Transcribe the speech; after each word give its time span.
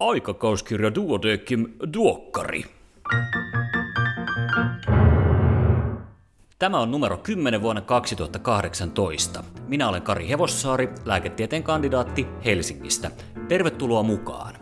Aikakauskirja 0.00 0.94
Duodekim 0.94 1.66
Duokkari. 1.94 2.64
Tämä 6.58 6.80
on 6.80 6.90
numero 6.90 7.16
10 7.16 7.62
vuonna 7.62 7.80
2018. 7.80 9.44
Minä 9.68 9.88
olen 9.88 10.02
Kari 10.02 10.28
Hevossaari, 10.28 10.88
lääketieteen 11.04 11.62
kandidaatti 11.62 12.26
Helsingistä. 12.44 13.10
Tervetuloa 13.48 14.02
mukaan. 14.02 14.54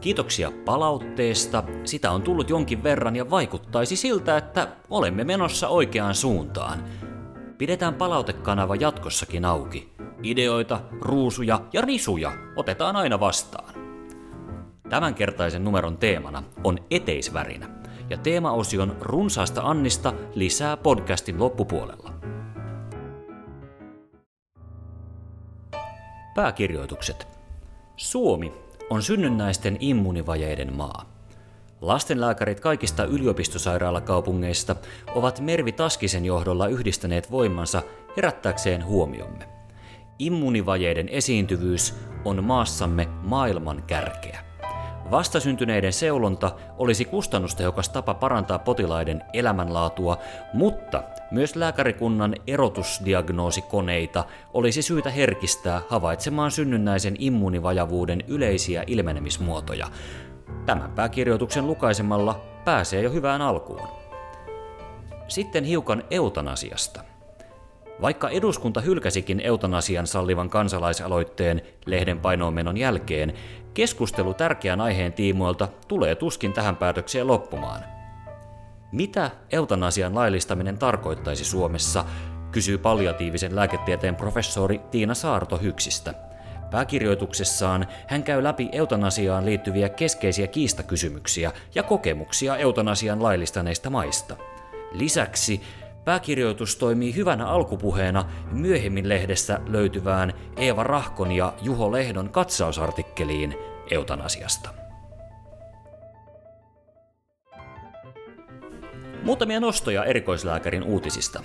Kiitoksia 0.00 0.52
palautteesta. 0.64 1.64
Sitä 1.84 2.10
on 2.10 2.22
tullut 2.22 2.50
jonkin 2.50 2.82
verran 2.82 3.16
ja 3.16 3.30
vaikuttaisi 3.30 3.96
siltä, 3.96 4.36
että 4.36 4.68
olemme 4.90 5.24
menossa 5.24 5.68
oikeaan 5.68 6.14
suuntaan. 6.14 6.84
Pidetään 7.58 7.94
palautekanava 7.94 8.76
jatkossakin 8.76 9.44
auki. 9.44 9.92
Ideoita, 10.22 10.80
ruusuja 11.00 11.60
ja 11.72 11.80
risuja 11.80 12.32
otetaan 12.56 12.96
aina 12.96 13.20
vastaan. 13.20 13.67
Tämänkertaisen 14.88 15.64
numeron 15.64 15.98
teemana 15.98 16.42
on 16.64 16.78
eteisvärinä, 16.90 17.68
ja 18.10 18.16
teemaosion 18.16 18.96
runsaasta 19.00 19.62
Annista 19.62 20.12
lisää 20.34 20.76
podcastin 20.76 21.38
loppupuolella. 21.38 22.12
Pääkirjoitukset. 26.34 27.28
Suomi 27.96 28.52
on 28.90 29.02
synnynnäisten 29.02 29.76
immunivajeiden 29.80 30.76
maa. 30.76 31.12
Lastenlääkärit 31.80 32.60
kaikista 32.60 33.04
yliopistosairaalakaupungeista 33.04 34.76
ovat 35.14 35.40
Mervi 35.40 35.72
Taskisen 35.72 36.24
johdolla 36.24 36.66
yhdistäneet 36.66 37.30
voimansa 37.30 37.82
herättääkseen 38.16 38.84
huomiomme. 38.84 39.48
Immunivajeiden 40.18 41.08
esiintyvyys 41.08 41.94
on 42.24 42.44
maassamme 42.44 43.08
maailman 43.22 43.82
kärkeä. 43.86 44.47
Vastasyntyneiden 45.10 45.92
seulonta 45.92 46.50
olisi 46.78 47.04
kustannustehokas 47.04 47.88
tapa 47.88 48.14
parantaa 48.14 48.58
potilaiden 48.58 49.24
elämänlaatua, 49.32 50.18
mutta 50.52 51.02
myös 51.30 51.56
lääkärikunnan 51.56 52.34
erotusdiagnoosikoneita 52.46 54.24
olisi 54.54 54.82
syytä 54.82 55.10
herkistää 55.10 55.82
havaitsemaan 55.88 56.50
synnynnäisen 56.50 57.16
immunivajavuuden 57.18 58.24
yleisiä 58.28 58.84
ilmenemismuotoja. 58.86 59.86
Tämän 60.66 60.92
pääkirjoituksen 60.92 61.66
lukaisemalla 61.66 62.40
pääsee 62.64 63.02
jo 63.02 63.10
hyvään 63.10 63.42
alkuun. 63.42 63.88
Sitten 65.28 65.64
hiukan 65.64 66.04
eutanasiasta. 66.10 67.00
Vaikka 68.00 68.28
eduskunta 68.28 68.80
hylkäsikin 68.80 69.40
eutanasian 69.40 70.06
sallivan 70.06 70.50
kansalaisaloitteen 70.50 71.62
lehden 71.86 72.20
painoonmenon 72.20 72.76
jälkeen, 72.76 73.32
keskustelu 73.74 74.34
tärkeän 74.34 74.80
aiheen 74.80 75.12
tiimoilta 75.12 75.68
tulee 75.88 76.14
tuskin 76.14 76.52
tähän 76.52 76.76
päätökseen 76.76 77.26
loppumaan. 77.26 77.84
Mitä 78.92 79.30
eutanasian 79.52 80.14
laillistaminen 80.14 80.78
tarkoittaisi 80.78 81.44
Suomessa, 81.44 82.04
kysyy 82.52 82.78
palliatiivisen 82.78 83.56
lääketieteen 83.56 84.16
professori 84.16 84.80
Tiina 84.90 85.14
Saarto 85.14 85.56
Hyksistä. 85.56 86.14
Pääkirjoituksessaan 86.70 87.86
hän 88.06 88.22
käy 88.22 88.42
läpi 88.42 88.68
eutanasiaan 88.72 89.46
liittyviä 89.46 89.88
keskeisiä 89.88 90.46
kiistakysymyksiä 90.46 91.52
ja 91.74 91.82
kokemuksia 91.82 92.56
eutanasian 92.56 93.22
laillistaneista 93.22 93.90
maista. 93.90 94.36
Lisäksi 94.92 95.62
Pääkirjoitus 96.08 96.76
toimii 96.76 97.14
hyvänä 97.14 97.46
alkupuheena 97.46 98.24
myöhemmin 98.52 99.08
lehdessä 99.08 99.60
löytyvään 99.66 100.32
Eeva 100.56 100.84
Rahkon 100.84 101.32
ja 101.32 101.52
Juho 101.62 101.92
Lehdon 101.92 102.28
katsausartikkeliin 102.28 103.54
eutanasiasta. 103.90 104.70
Muutamia 109.22 109.60
nostoja 109.60 110.04
erikoislääkärin 110.04 110.82
uutisista. 110.82 111.42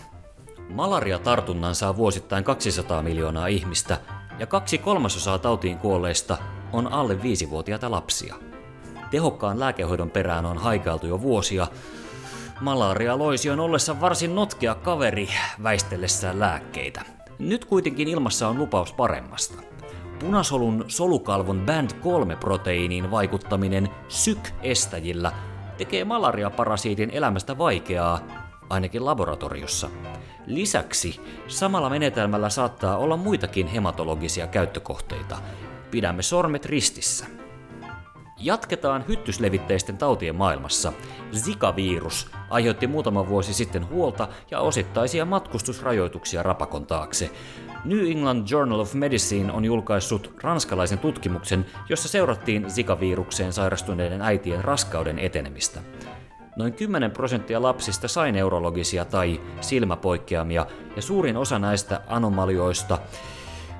Malaria-tartunnan 0.70 1.76
saa 1.76 1.98
vuosittain 1.98 2.44
200 2.44 3.02
miljoonaa 3.02 3.48
ihmistä 3.48 3.98
ja 4.40 4.48
kaksi 4.48 4.78
kolmasosaa 4.78 5.38
tautiin 5.38 5.78
kuolleista 5.78 6.38
on 6.74 6.94
alle 6.94 7.14
5-vuotiaita 7.14 7.92
lapsia. 7.92 8.36
Tehokkaan 9.12 9.60
lääkehoidon 9.60 10.12
perään 10.12 10.46
on 10.46 10.58
haikailtu 10.58 11.08
jo 11.08 11.22
vuosia, 11.22 11.68
Malaria 12.64 13.18
loisi 13.18 13.50
on 13.50 13.60
ollessa 13.60 14.02
varsin 14.02 14.36
notkea 14.36 14.76
kaveri 14.76 15.30
väistellessään 15.64 16.40
lääkkeitä. 16.40 17.02
Nyt 17.40 17.66
kuitenkin 17.66 18.08
ilmassa 18.08 18.48
on 18.48 18.58
lupaus 18.58 18.94
paremmasta. 18.94 19.64
Punasolun 20.20 20.86
solukalvon 20.88 21.64
band 21.66 21.90
3-proteiiniin 21.92 23.12
vaikuttaminen 23.12 23.90
syk-estäjillä 24.08 25.32
tekee 25.78 26.06
malaria-parasiitin 26.06 27.10
elämästä 27.10 27.58
vaikeaa, 27.58 28.20
ainakin 28.70 29.06
laboratoriossa. 29.06 29.90
Lisäksi 30.46 31.20
samalla 31.48 31.90
menetelmällä 31.90 32.50
saattaa 32.50 32.98
olla 32.98 33.18
muitakin 33.18 33.68
hematologisia 33.68 34.48
käyttökohteita. 34.48 35.38
Pidämme 35.92 36.22
sormet 36.22 36.66
ristissä. 36.66 37.26
Jatketaan 38.40 39.06
hyttyslevitteisten 39.08 39.98
tautien 39.98 40.36
maailmassa. 40.36 40.94
Zika-virus 41.34 42.32
aiheutti 42.54 42.88
muutama 42.88 43.28
vuosi 43.28 43.54
sitten 43.54 43.90
huolta 43.90 44.28
ja 44.52 44.60
osittaisia 44.60 45.26
matkustusrajoituksia 45.26 46.44
rapakon 46.44 46.86
taakse. 46.86 47.32
New 47.86 48.12
England 48.12 48.48
Journal 48.50 48.80
of 48.80 48.94
Medicine 48.94 49.52
on 49.52 49.66
julkaissut 49.66 50.34
ranskalaisen 50.44 51.00
tutkimuksen, 51.00 51.66
jossa 51.90 52.08
seurattiin 52.08 52.72
Zika-virukseen 52.72 53.54
sairastuneiden 53.54 54.22
äitien 54.22 54.64
raskauden 54.64 55.20
etenemistä. 55.20 55.80
Noin 56.56 56.74
10 56.74 57.12
prosenttia 57.12 57.62
lapsista 57.62 58.08
sai 58.08 58.32
neurologisia 58.32 59.06
tai 59.06 59.42
silmäpoikkeamia, 59.62 60.66
ja 60.96 61.02
suurin 61.02 61.38
osa 61.38 61.60
näistä 61.60 62.02
anomalioista 62.08 62.98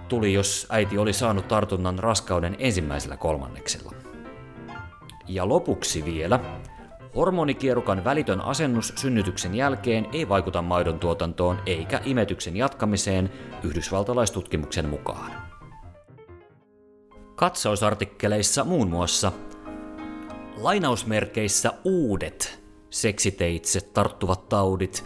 tuli, 0.10 0.34
jos 0.34 0.68
äiti 0.70 0.98
oli 0.98 1.14
saanut 1.14 1.48
tartunnan 1.48 2.00
raskauden 2.00 2.56
ensimmäisellä 2.60 3.18
kolmanneksella. 3.18 3.92
Ja 5.28 5.50
lopuksi 5.50 6.06
vielä, 6.06 6.40
hormonikierukan 7.16 8.04
välitön 8.04 8.42
asennus 8.42 8.94
synnytyksen 8.96 9.56
jälkeen 9.56 10.08
ei 10.14 10.30
vaikuta 10.30 10.62
maidon 10.62 11.00
tuotantoon 11.00 11.60
eikä 11.66 12.02
imetyksen 12.06 12.58
jatkamiseen 12.58 13.30
yhdysvaltalaistutkimuksen 13.64 14.90
mukaan. 14.90 15.32
Katsausartikkeleissa 17.36 18.64
muun 18.64 18.90
muassa 18.90 19.32
lainausmerkeissä 20.58 21.74
uudet 21.84 22.64
seksiteitse 22.90 23.82
tarttuvat 23.82 24.50
taudit, 24.50 25.04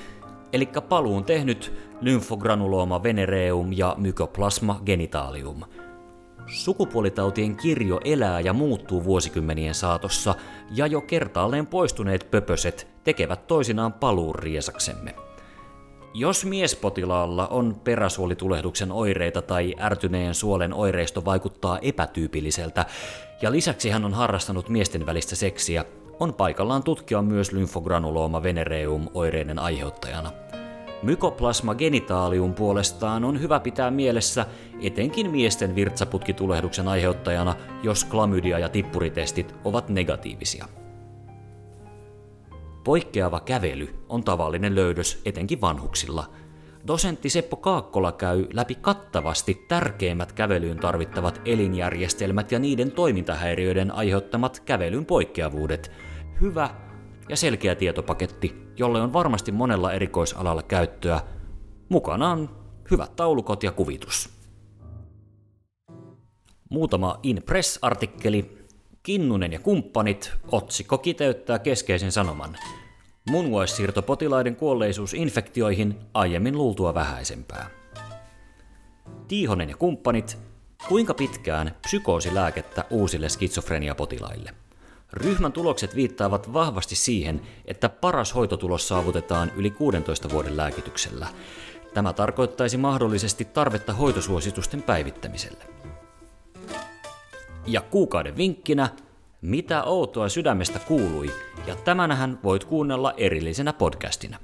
eli 0.53 0.69
paluun 0.89 1.23
tehnyt 1.23 1.73
lymfogranulooma 2.01 3.03
venereum 3.03 3.73
ja 3.73 3.95
mykoplasma 3.97 4.81
genitalium– 4.85 5.61
Sukupuolitautien 6.47 7.55
kirjo 7.55 7.99
elää 8.03 8.39
ja 8.39 8.53
muuttuu 8.53 9.03
vuosikymmenien 9.03 9.75
saatossa, 9.75 10.35
ja 10.71 10.87
jo 10.87 11.01
kertaalleen 11.01 11.67
poistuneet 11.67 12.27
pöpöset 12.31 12.87
tekevät 13.03 13.47
toisinaan 13.47 13.93
paluun 13.93 14.35
riesaksemme. 14.35 15.15
Jos 16.13 16.45
miespotilaalla 16.45 17.47
on 17.47 17.81
peräsuolitulehduksen 17.83 18.91
oireita 18.91 19.41
tai 19.41 19.75
ärtyneen 19.79 20.35
suolen 20.35 20.73
oireisto 20.73 21.25
vaikuttaa 21.25 21.79
epätyypilliseltä, 21.79 22.85
ja 23.41 23.51
lisäksi 23.51 23.89
hän 23.89 24.05
on 24.05 24.13
harrastanut 24.13 24.69
miesten 24.69 25.05
välistä 25.05 25.35
seksiä, 25.35 25.85
on 26.19 26.33
paikallaan 26.33 26.83
tutkia 26.83 27.21
myös 27.21 27.51
lymfogranulooma 27.51 28.43
venereum 28.43 29.07
oireiden 29.13 29.59
aiheuttajana– 29.59 30.31
Mykoplasma 31.03 31.75
genitalium 31.75 32.53
puolestaan 32.53 33.23
on 33.25 33.41
hyvä 33.41 33.59
pitää 33.59 33.91
mielessä 33.91 34.45
etenkin 34.81 35.31
miesten 35.31 35.75
virtsaputkitulehduksen 35.75 36.87
aiheuttajana, 36.87 37.55
jos 37.83 38.03
klamydia 38.03 38.59
ja 38.59 38.69
tippuritestit 38.69 39.55
ovat 39.63 39.89
negatiivisia. 39.89 40.65
Poikkeava 42.83 43.39
kävely 43.39 43.95
on 44.09 44.23
tavallinen 44.23 44.75
löydös 44.75 45.21
etenkin 45.25 45.61
vanhuksilla. 45.61 46.29
Dosentti 46.87 47.29
Seppo 47.29 47.55
Kaakkola 47.55 48.11
käy 48.11 48.47
läpi 48.53 48.75
kattavasti 48.75 49.65
tärkeimmät 49.67 50.31
kävelyyn 50.31 50.77
tarvittavat 50.77 51.41
elinjärjestelmät 51.45 52.51
ja 52.51 52.59
niiden 52.59 52.91
toimintahäiriöiden 52.91 53.91
aiheuttamat 53.91 54.59
kävelyn 54.59 55.05
poikkeavuudet. 55.05 55.91
Hyvä 56.41 56.69
ja 57.29 57.37
selkeä 57.37 57.75
tietopaketti, 57.75 58.55
jolle 58.77 59.01
on 59.01 59.13
varmasti 59.13 59.51
monella 59.51 59.93
erikoisalalla 59.93 60.63
käyttöä. 60.63 61.21
Mukana 61.89 62.31
on 62.31 62.49
hyvät 62.91 63.15
taulukot 63.15 63.63
ja 63.63 63.71
kuvitus. 63.71 64.29
Muutama 66.69 67.19
InPress-artikkeli. 67.23 68.57
Kinnunen 69.03 69.53
ja 69.53 69.59
kumppanit. 69.59 70.31
Otsikko 70.51 70.97
kiteyttää 70.97 71.59
keskeisen 71.59 72.11
sanoman. 72.11 72.57
Munuaissiirto 73.29 74.01
potilaiden 74.01 74.55
kuolleisuus 74.55 75.13
infektioihin 75.13 75.99
aiemmin 76.13 76.57
luultua 76.57 76.93
vähäisempää. 76.93 77.69
Tiihonen 79.27 79.69
ja 79.69 79.77
kumppanit. 79.77 80.37
Kuinka 80.87 81.13
pitkään 81.13 81.75
psykoosilääkettä 81.81 82.85
uusille 82.89 83.29
skitsofreniapotilaille? 83.29 84.66
Ryhmän 85.13 85.51
tulokset 85.51 85.95
viittaavat 85.95 86.53
vahvasti 86.53 86.95
siihen, 86.95 87.41
että 87.65 87.89
paras 87.89 88.35
hoitotulos 88.35 88.87
saavutetaan 88.87 89.51
yli 89.55 89.71
16 89.71 90.29
vuoden 90.29 90.57
lääkityksellä. 90.57 91.27
Tämä 91.93 92.13
tarkoittaisi 92.13 92.77
mahdollisesti 92.77 93.45
tarvetta 93.45 93.93
hoitosuositusten 93.93 94.83
päivittämiselle. 94.83 95.63
Ja 97.65 97.81
kuukauden 97.81 98.37
vinkkinä, 98.37 98.89
mitä 99.41 99.83
outoa 99.83 100.29
sydämestä 100.29 100.79
kuului, 100.79 101.31
ja 101.67 101.75
tämänhän 101.75 102.39
voit 102.43 102.63
kuunnella 102.63 103.13
erillisenä 103.17 103.73
podcastina. 103.73 104.39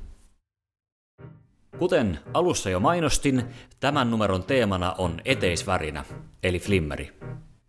Kuten 1.80 2.20
alussa 2.34 2.70
jo 2.70 2.80
mainostin, 2.80 3.44
tämän 3.80 4.12
numeron 4.12 4.44
teemana 4.44 4.96
on 4.98 5.22
eteisvärinä, 5.26 6.06
eli 6.44 6.60
flimmeri, 6.60 7.12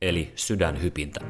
eli 0.03 0.33
sydänhypintä. 0.35 1.21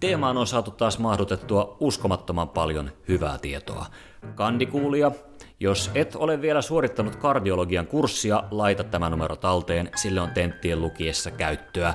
Teemaan 0.00 0.36
on 0.36 0.46
saatu 0.46 0.70
taas 0.70 0.98
mahdutettua 0.98 1.76
uskomattoman 1.80 2.48
paljon 2.48 2.90
hyvää 3.08 3.38
tietoa. 3.38 3.86
Kandikuulia, 4.34 5.12
jos 5.60 5.90
et 5.94 6.16
ole 6.16 6.42
vielä 6.42 6.62
suorittanut 6.62 7.16
kardiologian 7.16 7.86
kurssia, 7.86 8.44
laita 8.50 8.84
tämä 8.84 9.10
numero 9.10 9.36
talteen, 9.36 9.90
sille 9.96 10.20
on 10.20 10.30
tenttien 10.30 10.80
lukiessa 10.80 11.30
käyttöä. 11.30 11.94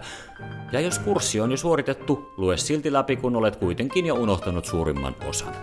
Ja 0.71 0.79
jos 0.79 0.99
kurssi 0.99 1.41
on 1.41 1.51
jo 1.51 1.57
suoritettu, 1.57 2.33
lue 2.37 2.57
silti 2.57 2.93
läpi, 2.93 3.15
kun 3.15 3.35
olet 3.35 3.55
kuitenkin 3.55 4.05
jo 4.05 4.15
unohtanut 4.15 4.65
suurimman 4.65 5.15
osan. 5.27 5.53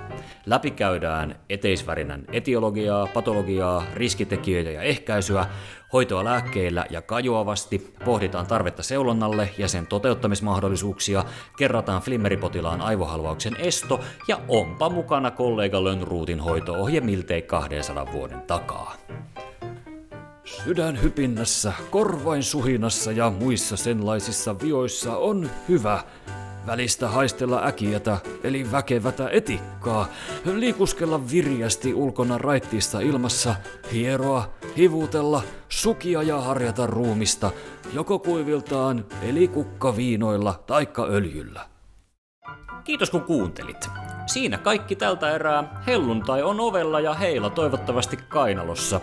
Läpikäydään 0.47 1.39
eteisvärinän 1.49 2.25
etiologiaa, 2.33 3.07
patologiaa, 3.07 3.85
riskitekijöitä 3.95 4.71
ja 4.71 4.83
ehkäisyä, 4.83 5.47
hoitoa 5.93 6.25
lääkkeillä 6.25 6.87
ja 6.91 7.03
kajoavasti, 7.03 7.95
pohditaan 8.05 8.47
tarvetta 8.47 8.83
seulonnalle 8.83 9.51
ja 9.59 9.69
sen 9.69 9.87
toteuttamismahdollisuuksia, 9.87 11.25
kerrataan 11.59 12.03
flimmeripotilaan 12.03 12.81
aivohalvauksen 12.81 13.57
esto 13.59 14.01
ja 14.29 14.41
onpa 14.49 14.91
mukana 14.91 15.31
kollega 15.31 15.85
Lönnruutin 15.85 16.41
hoitoohje 16.41 17.01
miltei 17.01 17.43
200 17.43 17.90
vuoden 18.13 18.43
takaa. 18.43 18.97
Sydän 20.45 21.03
hypinnässä, 21.03 21.73
korvain 21.91 22.43
suhinassa 22.43 23.13
ja 23.13 23.31
muissa 23.31 23.77
senlaisissa 23.77 24.61
vioissa 24.61 25.17
on 25.17 25.51
hyvä 25.69 26.05
välistä 26.67 27.09
haistella 27.09 27.67
äkiätä, 27.67 28.19
eli 28.45 28.73
väkevätä 28.73 29.29
etikkaa, 29.33 30.09
liikuskella 30.45 31.31
virjästi 31.31 31.95
ulkona 31.95 32.39
raittiissa 32.39 33.01
ilmassa, 33.01 33.55
hieroa, 33.93 34.51
hivutella, 34.77 35.43
sukia 35.69 36.23
ja 36.23 36.41
harjata 36.41 36.87
ruumista, 36.87 37.51
joko 37.93 38.19
kuiviltaan, 38.19 39.05
eli 39.23 39.49
kukkaviinoilla 39.49 40.63
taikka 40.67 41.05
öljyllä. 41.05 41.70
Kiitos 42.85 43.11
kun 43.11 43.23
kuuntelit. 43.23 43.89
Siinä 44.27 44.59
kaikki 44.59 44.97
tältä 44.97 45.31
erää. 45.31 45.83
Helluntai 45.87 46.43
on 46.43 46.61
ovella 46.61 47.01
ja 47.01 47.15
heila 47.15 47.51
toivottavasti 47.51 48.17
kainalossa. 48.17 49.01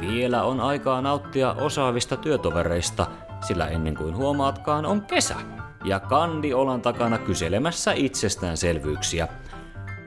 Vielä 0.00 0.42
on 0.42 0.60
aikaa 0.60 1.00
nauttia 1.00 1.52
osaavista 1.52 2.16
työtovereista, 2.16 3.06
sillä 3.46 3.66
ennen 3.66 3.96
kuin 3.96 4.16
huomaatkaan 4.16 4.86
on 4.86 5.02
kesä. 5.02 5.34
Ja 5.84 6.00
Kandi 6.00 6.54
olan 6.54 6.82
takana 6.82 7.18
kyselemässä 7.18 7.92
itsestäänselvyyksiä. 7.92 9.28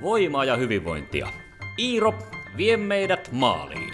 Voimaa 0.01 0.45
ja 0.45 0.55
hyvinvointia. 0.55 1.27
Iiro, 1.79 2.13
vie 2.57 2.77
meidät 2.77 3.29
maaliin. 3.31 3.93